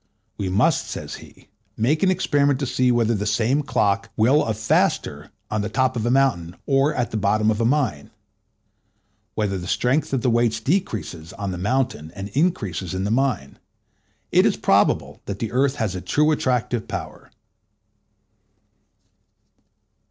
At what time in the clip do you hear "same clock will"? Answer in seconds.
3.27-4.43